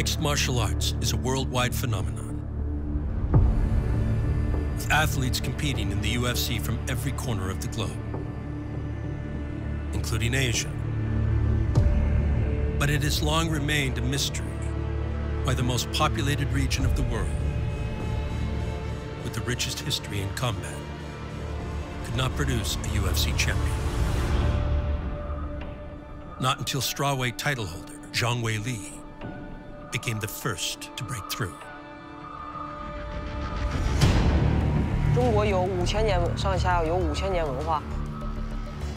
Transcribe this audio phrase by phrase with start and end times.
[0.00, 2.40] Mixed martial arts is a worldwide phenomenon.
[4.74, 8.00] With athletes competing in the UFC from every corner of the globe,
[9.92, 10.70] including Asia.
[12.78, 14.46] But it has long remained a mystery
[15.44, 17.28] why the most populated region of the world,
[19.22, 20.78] with the richest history in combat,
[22.06, 23.76] could not produce a UFC champion.
[26.40, 28.99] Not until strawweight title holder Zhang Weili
[29.91, 31.53] became the first to break through.
[35.15, 37.81] 中国有五千年上下有五千年文化，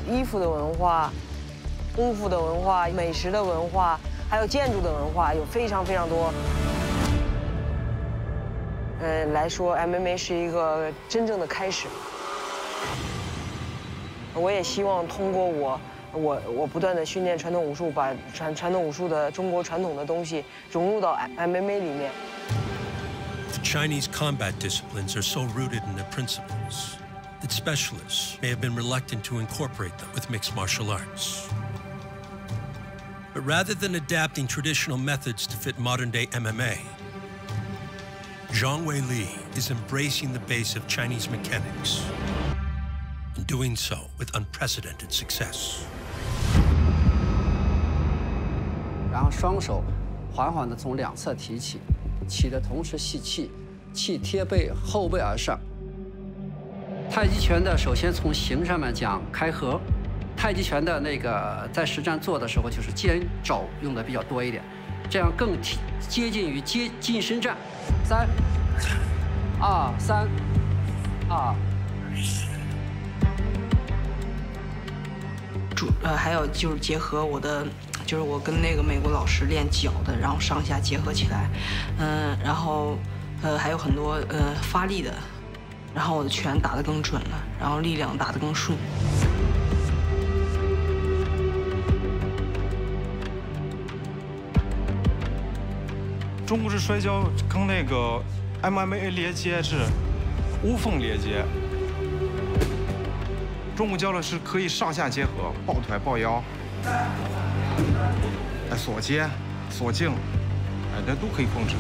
[0.09, 1.13] 衣服的文化、
[1.95, 6.33] 功夫的文化、美食的文化，还有建筑的文化，有非常非常多。
[9.01, 11.87] 呃，来说 MMA 是一个真正的开始。
[14.35, 15.81] 我也希望通过我。
[16.13, 22.11] 我我不断的训练传统武术，把传传统武术的中国传统的东西融入到 MMA 里面。
[23.53, 26.97] The Chinese combat disciplines are so rooted in their principles
[27.41, 31.49] that specialists may have been reluctant to incorporate them with mixed martial arts.
[33.35, 36.79] But rather than adapting traditional methods to fit modern-day MMA,
[38.51, 42.03] Zhang Weili is embracing the base of Chinese mechanics
[43.37, 45.85] and doing so with unprecedented success.
[49.24, 49.84] 后双手
[50.34, 51.80] 缓缓地从两侧提起，
[52.28, 53.52] 起的同时吸气，
[53.94, 55.60] 气贴背后背而上。
[57.10, 59.80] 太极拳的首先从形上面讲开合，
[60.36, 64.64] 太极拳的那个在实战做的时候就是肩肘用的比较多一点，
[65.10, 65.58] 这样更
[66.10, 67.56] 接近于接近身战。
[68.04, 68.28] 三、
[69.60, 70.28] 二、三、
[71.30, 71.56] 二。
[75.76, 77.66] 主呃还有就是结合我的。
[78.06, 81.50] 就是我跟那个美国老师练脚的，然后上下结合起来，
[81.98, 82.98] 嗯，然后
[83.42, 85.14] 呃还有很多呃发力的，
[85.96, 88.78] 然后我的拳打得更准了，然后力量打得更顺。
[96.46, 98.22] 中国式摔跤跟那个
[98.62, 99.78] MMA 连接是
[100.62, 101.44] 无缝连接，
[103.76, 106.44] 中国教的是可以上下结合，抱腿抱腰。
[108.74, 109.30] 哎，锁接、
[109.70, 111.76] 锁镜，哎，这都可以控制。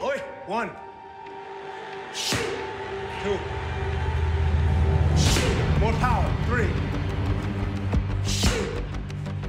[0.00, 0.68] Oi, one,
[3.24, 3.36] two,
[5.80, 6.68] more power, three.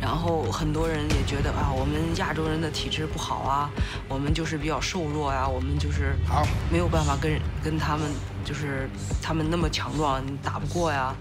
[0.01, 3.69] 然后很多人也觉得啊，我们亚洲人的体质不好啊，
[4.09, 8.09] 我们就是比较瘦弱呀，我们就是好没有办法跟跟他们，
[8.44, 8.89] 就是
[9.22, 11.13] 他们那么强壮，你打不过呀。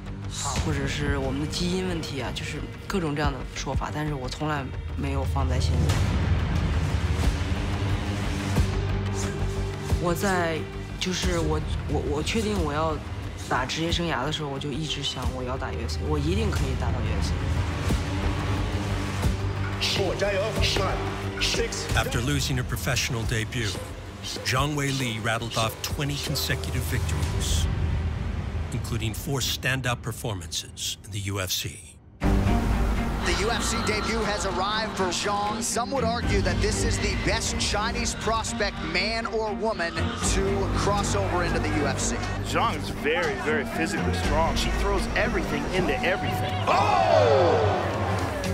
[0.43, 4.65] 或者是我们的基因问题啊，就是各种这样的说法，但是我从来
[4.97, 5.77] 没有放在心里。
[10.03, 10.59] 我在，
[11.01, 12.97] 就是我我我确定我要
[13.49, 17.33] 打职业生涯的时候，我就一直想我要打 UFC，我一定可以打到 UFC。
[20.19, 20.43] 加油
[21.95, 23.71] ！After losing her professional debut,
[24.45, 27.67] Zhang Weili rattled off 20 consecutive victories.
[28.73, 31.97] Including four standout performances in the UFC.
[33.27, 35.61] The UFC debut has arrived for Zhang.
[35.61, 41.17] Some would argue that this is the best Chinese prospect, man or woman, to cross
[41.17, 42.17] over into the UFC.
[42.45, 44.55] Zhang is very, very physically strong.
[44.55, 46.55] She throws everything into everything.
[46.69, 47.97] Oh!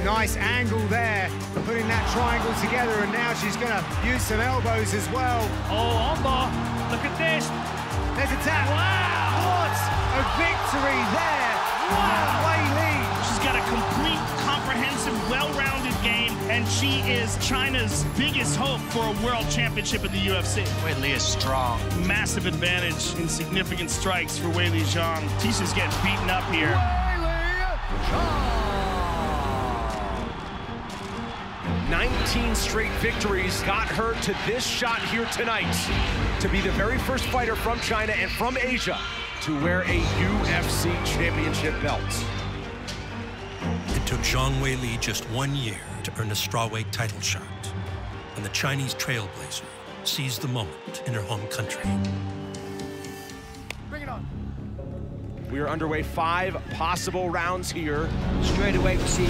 [0.04, 1.30] Nice angle there,
[1.66, 5.46] putting that triangle together, and now she's going to use some elbows as well.
[5.68, 6.48] Oh, Omar,
[6.90, 7.46] look at this.
[8.16, 8.68] There's a tap.
[8.70, 9.68] Wow!
[9.68, 10.01] What?
[10.14, 11.56] A victory there.
[11.88, 12.44] Wow.
[12.44, 12.94] Wei Li.
[13.26, 19.24] She's got a complete, comprehensive, well-rounded game, and she is China's biggest hope for a
[19.24, 20.66] world championship in the UFC.
[20.84, 21.80] Wei Li is strong.
[22.06, 25.26] Massive advantage in significant strikes for Wei Li Zhang.
[25.40, 26.68] Tecia's getting beaten up here.
[26.68, 27.16] Wei
[28.10, 28.58] Zhang.
[31.88, 35.72] 19 straight victories got her to this shot here tonight
[36.40, 38.98] to be the very first fighter from China and from Asia
[39.42, 42.00] to wear a UFC championship belt.
[43.88, 47.42] It took Zhang Weili just one year to earn a strawweight title shot,
[48.36, 49.64] and the Chinese trailblazer
[50.04, 51.82] seized the moment in her home country.
[53.90, 54.24] Bring it on.
[55.50, 58.08] We are underway five possible rounds here.
[58.42, 59.26] Straight away we see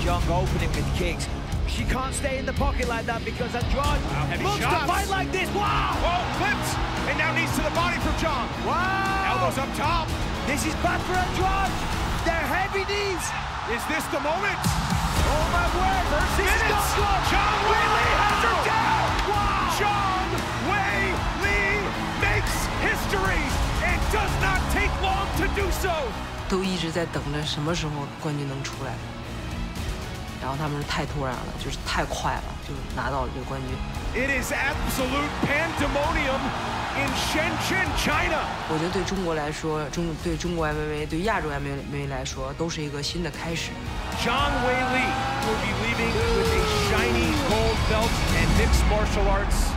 [0.00, 1.28] Zhang opening with kicks.
[1.76, 4.74] She can't stay in the pocket like that because Andrade wow, loves shots.
[4.74, 5.48] to fight like this.
[5.54, 5.94] Wow!
[6.02, 6.70] Oh, flips!
[7.06, 8.48] And now knees to the body from Zhang.
[8.66, 9.30] Wow!
[9.30, 10.10] Elbows up top.
[10.50, 11.72] This is bad for Andrade.
[12.26, 13.24] They're heavy knees.
[13.70, 14.60] Is this the moment?
[15.30, 16.04] Oh, my word.
[16.10, 16.74] First this minutes.
[16.74, 17.20] is not.
[17.30, 19.08] Zhang Weili has her down.
[19.30, 19.78] Wow!
[19.78, 20.30] Zhang
[20.66, 21.70] Weili
[22.18, 23.44] makes history
[23.86, 25.94] and does not take long to do so.
[26.50, 29.19] 都一直在等着什么时候冠军能出来。
[30.40, 33.76] 然后他们是太突然了，就是太快了，就拿到了这个冠军。
[34.12, 36.40] It is absolute pandemonium
[36.96, 38.42] in Shenzhen, China。
[38.68, 43.70] 我觉得对中国来说，中对中国 MMA 对亚洲 MMA 来说都是一个新的开始。
[44.24, 45.06] Zhang Wei Li
[45.46, 49.70] will be leaving with a shiny gold belt and mixed martial arts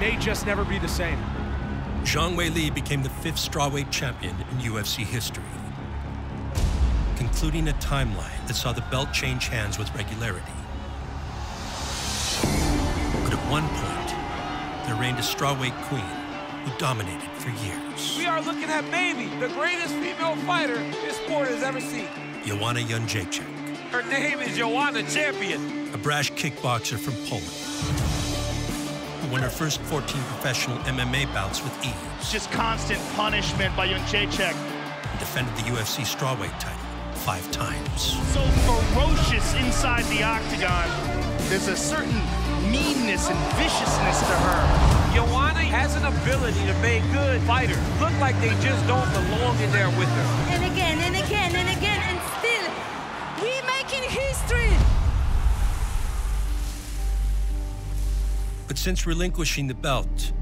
[0.00, 1.18] may just never be the same.
[2.04, 5.44] Zhang Wei Li became the fifth strawweight champion in UFC history
[7.28, 10.52] concluding a timeline that saw the belt change hands with regularity.
[13.24, 14.10] But at one point,
[14.86, 16.04] there reigned a strawweight queen
[16.64, 18.16] who dominated for years.
[18.18, 22.08] We are looking at maybe the greatest female fighter this sport has ever seen.
[22.44, 23.48] Joanna Jędrzejczyk,
[23.90, 25.94] Her name is Joanna Champion.
[25.94, 27.48] a brash kickboxer from Poland,
[29.22, 33.88] who won her first 14 professional MMA bouts with ease It's just constant punishment by
[33.88, 34.52] Jędrzejczyk.
[35.10, 36.83] and defended the UFC strawweight title
[37.24, 38.20] five times.
[38.34, 40.88] So ferocious inside the octagon.
[41.48, 42.20] There's a certain
[42.70, 44.60] meanness and viciousness to her.
[45.14, 49.72] Joanna has an ability to make good fighters look like they just don't belong in
[49.72, 50.26] there with her.
[50.52, 52.68] and again and again and again and still
[53.40, 54.70] we're making history
[58.68, 60.32] But since relinquishing the belt,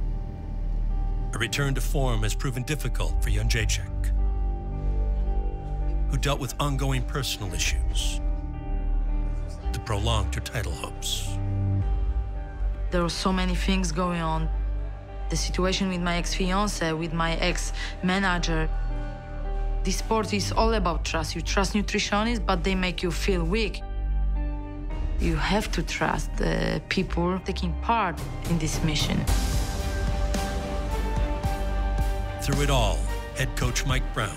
[1.34, 4.01] a return to form has proven difficult for Jędrzejczyk,
[6.12, 8.20] who dealt with ongoing personal issues
[9.72, 11.38] that prolonged her title hopes.
[12.90, 14.50] There were so many things going on.
[15.30, 18.68] The situation with my ex-fiance, with my ex-manager.
[19.84, 21.34] This sport is all about trust.
[21.34, 23.80] You trust nutritionists, but they make you feel weak.
[25.18, 28.20] You have to trust the people taking part
[28.50, 29.18] in this mission.
[32.42, 32.98] Through it all,
[33.38, 34.36] head coach Mike Brown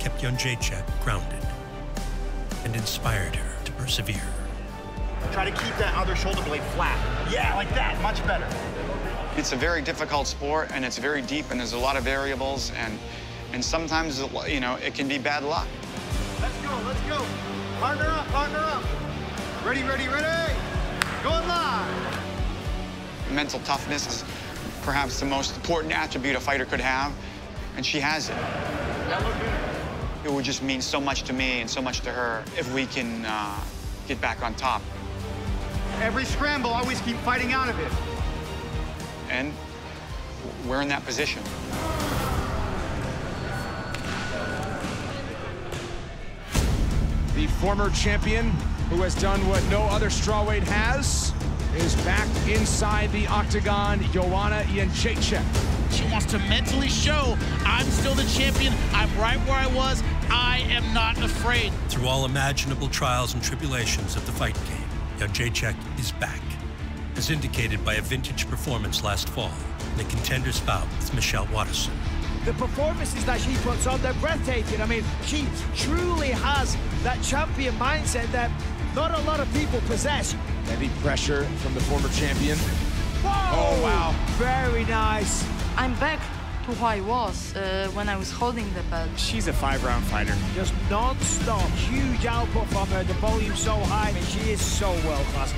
[0.00, 1.46] kept Jędrzejczyk grounded
[2.64, 4.26] and inspired her to persevere.
[5.30, 6.98] Try to keep that other shoulder blade flat.
[7.30, 8.00] Yeah, like that.
[8.00, 8.48] Much better.
[9.36, 12.72] It's a very difficult sport and it's very deep and there's a lot of variables
[12.72, 12.98] and
[13.52, 15.68] and sometimes you know it can be bad luck.
[16.40, 17.24] Let's go, let's go.
[17.78, 18.82] Partner up, partner up.
[19.66, 20.54] Ready, ready, ready.
[21.22, 22.22] Going live.
[23.30, 24.24] Mental toughness is
[24.82, 27.12] perhaps the most important attribute a fighter could have
[27.76, 29.69] and she has it.
[30.22, 32.86] It would just mean so much to me and so much to her if we
[32.86, 33.58] can uh,
[34.06, 34.82] get back on top.
[36.00, 37.92] Every scramble, always keep fighting out of it.
[39.30, 39.52] And
[40.66, 41.42] we're in that position.
[47.34, 48.50] The former champion,
[48.90, 51.32] who has done what no other strawweight has,
[51.76, 54.02] is back inside the octagon.
[54.12, 55.79] Joanna Jędrzejczyk.
[55.90, 58.72] She wants to mentally show I'm still the champion.
[58.92, 60.02] I'm right where I was.
[60.30, 61.72] I am not afraid.
[61.88, 64.88] Through all imaginable trials and tribulations of the fight game,
[65.18, 66.40] Jędrzejczyk is back,
[67.16, 69.52] as indicated by a vintage performance last fall
[69.92, 71.92] in the contender's bout with Michelle Waterson.
[72.44, 74.80] The performances that she puts on, they're breathtaking.
[74.80, 75.46] I mean, she
[75.76, 78.50] truly has that champion mindset that
[78.94, 80.32] not a lot of people possess.
[80.64, 82.56] Heavy pressure from the former champion.
[83.22, 83.30] Whoa!
[83.30, 84.14] Oh, wow.
[84.38, 85.44] Very nice.
[85.76, 86.18] I'm back
[86.66, 89.08] to who I was uh, when I was holding the belt.
[89.16, 90.34] She's a five-round fighter.
[90.54, 93.02] Just non-stop, huge output from her.
[93.04, 94.10] The volume so high.
[94.10, 95.54] I mean, she is so world class.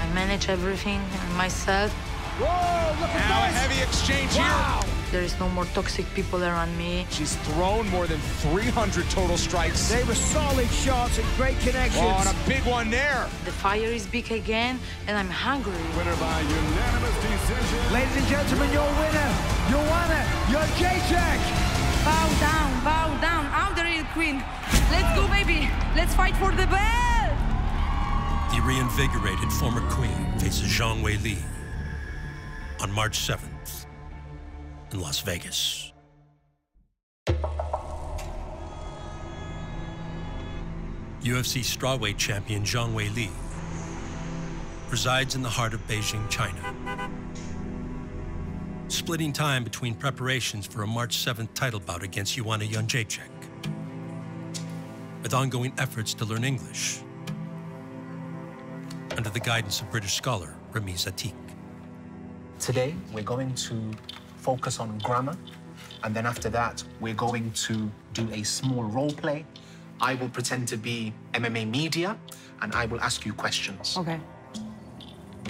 [0.00, 1.00] I manage everything
[1.36, 1.92] myself.
[2.40, 4.80] Whoa, look at Now a heavy exchange Wow.
[4.84, 4.99] here.
[5.10, 7.04] There is no more toxic people around me.
[7.10, 9.88] She's thrown more than 300 total strikes.
[9.88, 11.98] They were solid shots and great connections.
[12.00, 13.26] Oh, and a big one there.
[13.44, 15.72] The fire is big again, and I'm hungry.
[15.96, 17.92] Winner by unanimous decision.
[17.92, 19.30] Ladies and gentlemen, your winner,
[19.68, 21.40] Joanna, your J-Check.
[22.04, 24.36] bow down bow down i'm the real queen
[24.90, 27.36] let's go baby let's fight for the belt
[28.54, 31.36] The reinvigorated former queen faces Zhang Wei Li
[32.80, 33.49] on March 7th
[34.92, 35.92] in Las Vegas.
[41.22, 43.30] UFC strawweight champion Zhang Wei Li
[44.90, 46.74] resides in the heart of Beijing, China.
[48.88, 53.30] Splitting time between preparations for a March 7th title bout against Joanna Jędrzejczyk,
[55.22, 57.00] with ongoing efforts to learn English
[59.16, 61.34] under the guidance of British scholar Ramiz Atik.
[62.58, 63.92] Today, we're going to
[64.40, 65.36] focus on grammar,
[66.02, 69.44] and then after that, we're going to do a small role play.
[70.00, 72.16] I will pretend to be MMA media,
[72.62, 73.96] and I will ask you questions.
[73.98, 74.18] Okay.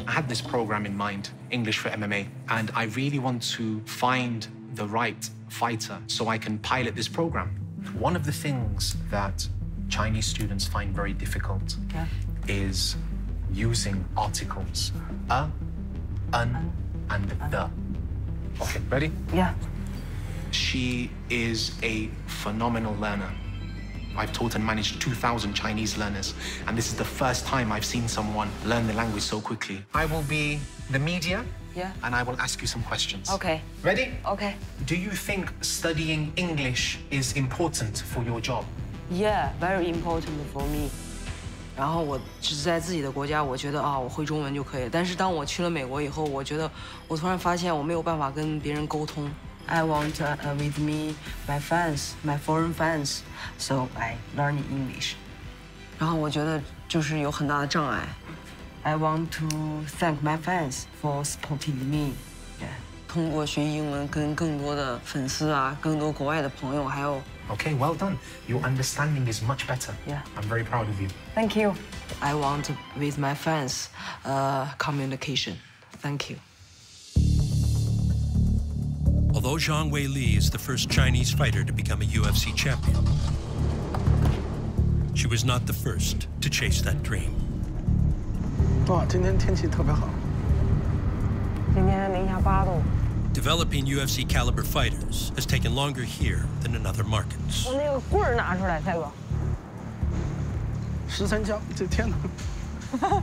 [0.06, 4.47] I had this program in mind, English for MMA, and I really want to find
[4.75, 7.49] the right fighter so I can pilot this program.
[7.99, 9.47] One of the things that
[9.88, 11.76] Chinese students find very difficult
[12.49, 12.97] is
[13.52, 14.92] using articles
[15.28, 15.49] a,
[16.32, 16.73] an,
[17.11, 17.70] and the.
[18.62, 19.10] Okay, ready?
[19.32, 19.54] Yeah.
[20.50, 23.30] She is a phenomenal learner.
[24.16, 26.34] I've taught and managed 2,000 Chinese learners,
[26.66, 29.84] and this is the first time I've seen someone learn the language so quickly.
[29.94, 30.58] I will be
[30.90, 31.92] the media, yeah.
[32.02, 33.30] and I will ask you some questions.
[33.30, 33.62] Okay.
[33.82, 34.10] Ready?
[34.26, 34.56] Okay.
[34.86, 38.64] Do you think studying English is important for your job?
[39.10, 40.90] Yeah, very important for me.
[41.80, 44.87] 然后我只在自己的国家，我觉得啊，我会中文就可以。
[44.92, 46.70] 但是当我去了美国以后，我觉得
[47.08, 49.30] 我突然发现我没有办法跟别人沟通。
[49.64, 51.14] I want uh, with me
[51.49, 53.20] my fans, my foreign fans,
[53.56, 55.14] so I learn English.
[55.99, 58.00] 然后我觉得就是有很大的障碍。
[58.82, 59.49] I want to
[59.99, 62.12] thank my fans for supporting me.
[63.08, 68.17] 通过学英文，跟更多的粉丝啊，更多国外的朋友，还有 Okay, well done.
[68.47, 69.93] Your understanding is much better.
[70.07, 70.21] Yeah.
[70.35, 71.09] I'm very proud of you.
[71.35, 71.74] Thank you.
[72.21, 73.89] I want with my fans
[74.25, 75.57] uh, communication.
[76.01, 76.38] Thank you.
[79.33, 83.05] Although Zhang Wei Li is the first Chinese fighter to become a UFC champion,
[85.13, 87.31] she was not the first to chase that dream.
[88.88, 90.07] 哇，今天天气特别好。
[91.74, 92.81] 今天零下八度。
[93.33, 97.67] Developing UFC caliber fighters has taken longer here than in other markets.
[97.67, 99.12] 我那个棍儿拿出来，蔡哥。
[101.07, 102.15] 十三枪，这天哪！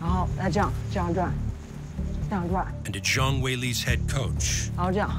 [0.00, 1.32] 然后来这样，这样转，
[2.28, 5.10] 这样转， And it's Zhang Wei Li's head coach 然后这样，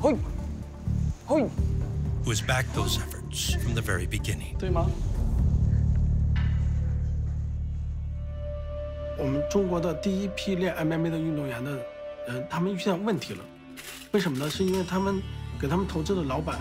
[0.00, 0.14] 嘿，
[1.26, 1.48] 嘿，
[2.24, 4.56] who has backed those efforts from the very beginning.
[4.58, 4.86] 对吗？
[9.18, 11.80] 我们中国的第一批练 MMA 的运动员的
[12.27, 13.43] 嗯，他们遇见问题了。
[14.11, 14.49] 为什么呢？
[14.49, 15.21] 是因为他们
[15.59, 16.59] 给他们投资的老板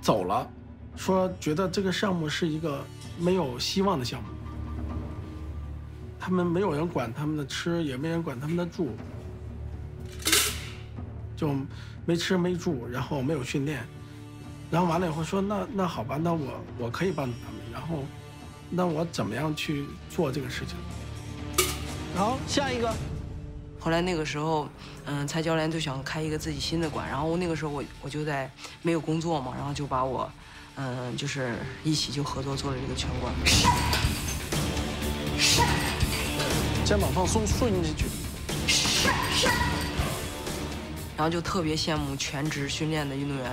[0.00, 0.48] 走了，
[0.96, 2.84] 说觉得这个项目是一个
[3.18, 4.28] 没有希望的项目。
[6.20, 8.90] 他们没有人管他们的吃，也没人管他们的住，
[11.34, 11.54] 就
[12.04, 13.82] 没吃没住，然后没有训练，
[14.70, 18.04] 然后完了以后说那那好吧，那我我可以帮助他们，然后
[18.68, 20.76] 那我怎么样去做这个事情？
[22.14, 22.92] 好，下一个。
[23.80, 24.68] 后来那个时候，
[25.06, 28.50] 嗯，蔡教练就想开一个自己新的馆，然后那个时候我我就在
[28.82, 30.30] 没有工作嘛，然后就把我，
[30.76, 31.54] 嗯，就是
[31.84, 33.32] 一起就合作做了这个拳馆。
[36.84, 38.06] 肩膀放松，顺进去。
[41.16, 43.50] 然后就特别羡慕全职训练的运动员，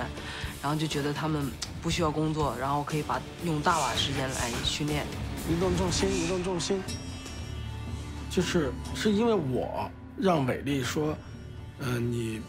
[0.61, 1.51] 然后就觉得他们
[1.81, 5.05] 不需要工作，然后可以把用大把时间来训练。
[5.49, 6.81] 移动重心，移动重心。
[8.29, 11.15] 就是是因为我让伟丽说，
[11.79, 12.41] 嗯、你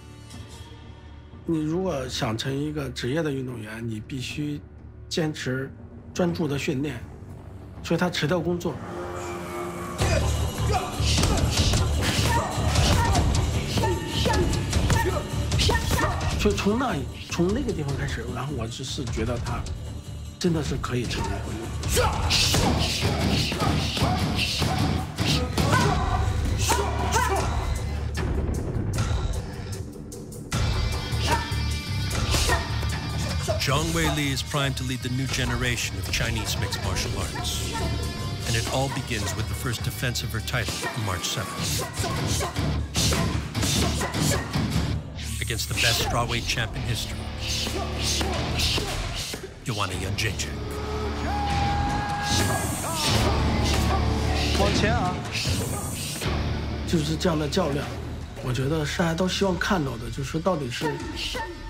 [1.44, 4.60] 你如果想成一个职业的运动员，你必须
[5.08, 5.70] 坚持
[6.14, 6.98] 专注的训练，
[7.82, 8.74] 所以他辞掉工作。
[16.38, 16.94] 所以从那
[17.30, 19.60] 从那个地方开始，然后我只是觉得他
[20.38, 21.30] 真的是可以成为。
[33.65, 37.73] Zhang Wei Li is primed to lead the new generation of Chinese mixed martial arts.
[38.45, 41.81] And it all begins with the first defense of her title on March 7th.
[45.41, 47.17] Against the best strawweight champ in history,
[49.65, 50.51] Joanna Jędrzejczyk.
[54.59, 55.15] 往前啊！
[56.87, 57.87] 就是这样的较量，
[58.43, 60.93] 我觉得大家都希望看到的，就是到底是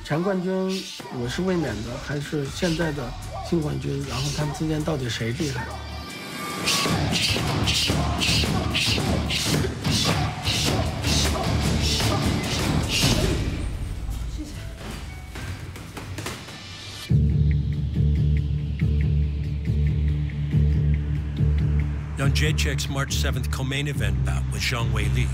[0.07, 0.53] 前冠军
[1.21, 3.13] 我是卫冕的，还是现在的
[3.45, 5.67] 新冠军，然后他们之间到底谁厉害
[22.21, 25.27] ？？On Jacek's March 7th co-main event bout with Zhang Wei Li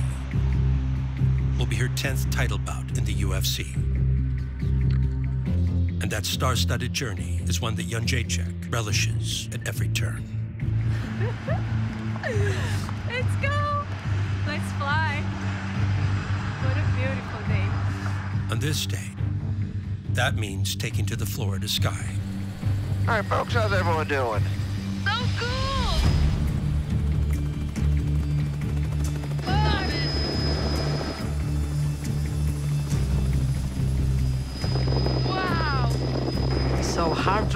[1.59, 3.92] will be her 10th title bout in the UFC.
[6.03, 10.25] And that star-studded journey is one that Jędrzejczyk relishes at every turn.
[13.09, 13.85] Let's go.
[14.49, 15.23] Let's fly.
[16.65, 18.51] What a beautiful day.
[18.51, 19.11] On this day,
[20.15, 22.11] that means taking to the Florida sky.
[23.03, 24.43] All right, folks, how's everyone doing?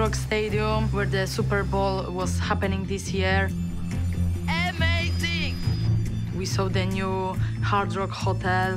[0.06, 3.50] Rock Stadium, where the Super Bowl was happening this year.
[4.68, 5.56] Amazing!
[6.38, 7.34] We saw the new
[7.64, 8.76] Hard Rock Hotel.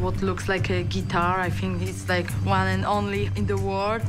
[0.00, 4.02] What looks like a guitar, I think it's like one and only in the world.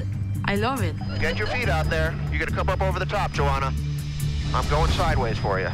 [0.45, 0.95] I love it.
[1.19, 2.15] Get your feet out there.
[2.31, 3.71] You're gonna come up over the top, Joanna.
[4.55, 5.69] I'm going sideways for you.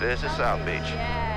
[0.00, 1.29] This is South Beach.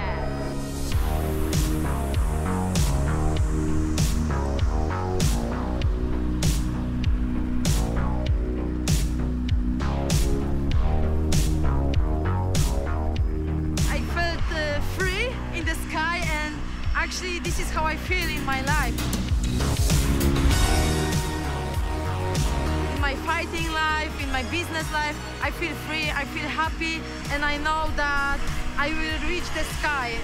[25.60, 28.40] Feel free, I feel happy, and I know that
[28.78, 30.18] I will reach the sky.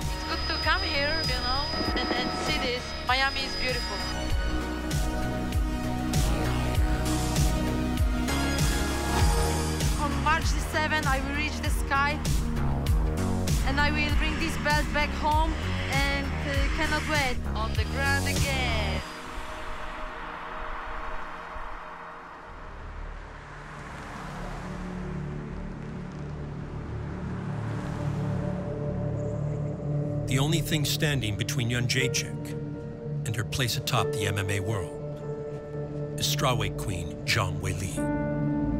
[0.00, 1.62] It's good to come here, you know,
[2.00, 2.82] and, and see this.
[3.06, 3.98] Miami is beautiful.
[10.04, 12.18] On March the 7th, I will reach the sky
[13.66, 15.52] and I will bring this belt back home
[15.92, 17.36] and uh, cannot wait.
[17.54, 19.11] On the ground again.
[30.52, 32.52] Only thing standing between Jędrzejczyk
[33.24, 37.94] and her place atop the MMA world is strawweight queen Zhang Weili.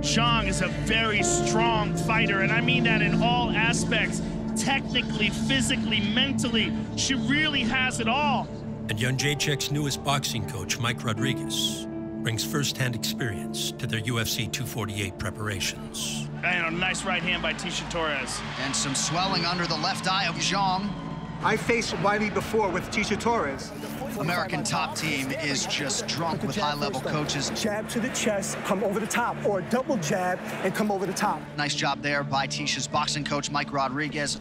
[0.03, 4.21] Zhang is a very strong fighter, and I mean that in all aspects
[4.55, 6.75] technically, physically, mentally.
[6.97, 8.47] She really has it all.
[8.91, 11.87] And Jędrzejczyk's newest boxing coach, Mike Rodriguez,
[12.23, 16.29] brings firsthand experience to their UFC 248 preparations.
[16.45, 18.43] And a nice right hand by Tecia Torres.
[18.61, 20.91] And some swelling under the left eye of Zhang.
[21.45, 23.73] I faced Weili before with Tecia Torres.
[24.21, 27.51] American top team is just drunk with high-level coaches.
[27.61, 31.13] Jab to the chest, come over the top, or double jab and come over the
[31.13, 31.41] top.
[31.57, 34.41] Nice job there by Tecia's boxing coach, Mike Rodriguez.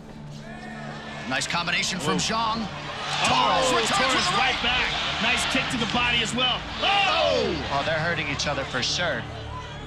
[1.27, 2.17] Nice combination from oh.
[2.17, 2.67] Zhang.
[2.67, 4.87] Oh, Torres returns Torres with right back.
[5.23, 6.61] Nice kick to the body as well.
[6.83, 7.67] Oh!
[7.73, 9.23] Oh, they're hurting each other for sure.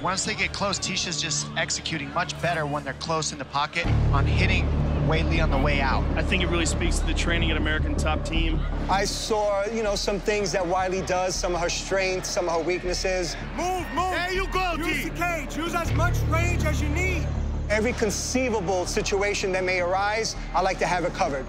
[0.01, 3.87] Once they get close, Tecia's just executing much better when they're close in the pocket
[4.11, 4.67] on hitting
[5.05, 6.03] Weili on the way out.
[6.17, 8.59] I think it really speaks to the training at American Top Team.
[8.89, 12.55] I saw, you know, some things that Weili does, some of her strengths, some of
[12.55, 13.35] her weaknesses.
[13.55, 14.11] Move, move.
[14.11, 15.09] There you go, Use D.
[15.09, 15.55] the cage.
[15.55, 17.27] Use as much range as you need.
[17.69, 21.45] Every conceivable situation that may arise, I like to have it covered.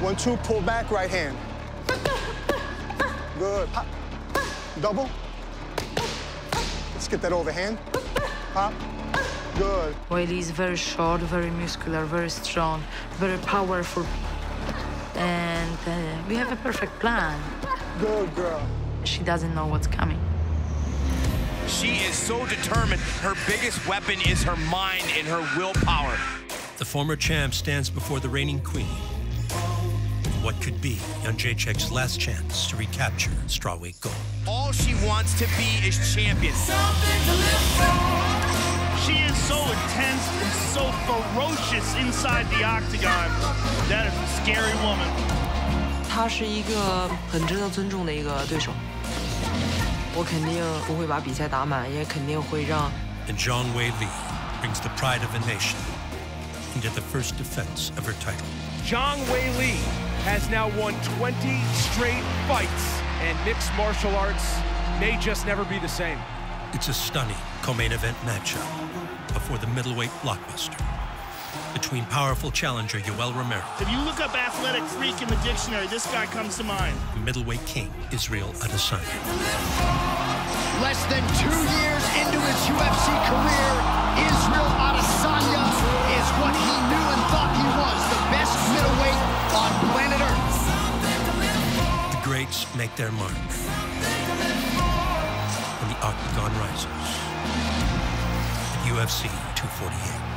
[0.00, 1.36] One, two, pull back, right hand.
[3.38, 3.68] Good.
[3.72, 3.86] Pop.
[4.80, 5.10] Double.
[6.92, 7.78] Let's get that overhand.
[8.52, 8.72] Pop.
[9.58, 9.94] Good.
[10.10, 14.04] Weili is very short, very muscular, very strong, very powerful.
[15.14, 17.40] And uh, we have a perfect plan.
[17.98, 18.66] Good girl.
[19.04, 20.20] She doesn't know what's coming.
[21.66, 23.00] She is so determined.
[23.22, 26.16] Her biggest weapon is her mind and her willpower.
[26.76, 28.86] The former champ stands before the reigning queen.
[30.42, 34.14] What could be Jędrzejczyk's last chance to recapture strawweight gold?
[34.46, 36.54] All she wants to be is champion.
[39.06, 43.30] She is so intense and so ferocious inside the octagon.
[43.88, 45.06] That is a scary woman.
[53.28, 54.08] And Zhang Wei Li
[54.58, 55.78] brings the pride of a nation
[56.74, 58.46] into the first defense of her title.
[58.82, 59.78] Zhang Wei Li
[60.24, 64.58] has now won 20 straight fights, and mixed martial arts
[64.98, 66.18] may just never be the same.
[66.76, 68.60] It's a stunning co-main event matchup
[69.32, 70.76] before the middleweight blockbuster
[71.72, 76.04] between powerful challenger Yoel Romero If you look up athletic freak in the dictionary, this
[76.12, 76.94] guy comes to mind.
[77.24, 79.08] middleweight king Israel Adesanya.
[80.84, 83.72] Less than two years into his UFC career,
[84.28, 85.64] Israel Adesanya
[86.12, 89.20] is what he knew and thought he was, the best middleweight
[89.56, 90.60] on planet Earth.
[92.12, 93.32] The greats make their mark.
[96.06, 96.86] Octagon rises.
[98.86, 100.35] UFC 248.